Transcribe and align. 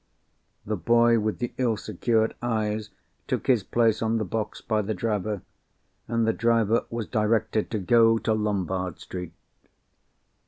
The 0.65 0.77
boy 0.77 1.19
with 1.19 1.37
the 1.37 1.53
ill 1.59 1.77
secured 1.77 2.33
eyes 2.41 2.89
took 3.27 3.45
his 3.45 3.61
place 3.61 4.01
on 4.01 4.17
the 4.17 4.25
box 4.25 4.59
by 4.59 4.81
the 4.81 4.95
driver, 4.95 5.43
and 6.07 6.25
the 6.25 6.33
driver 6.33 6.87
was 6.89 7.05
directed 7.05 7.69
to 7.69 7.77
go 7.77 8.17
to 8.17 8.33
Lombard 8.33 8.99
Street. 8.99 9.33